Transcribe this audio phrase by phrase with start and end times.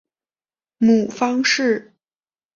[0.79, 1.93] 母方氏。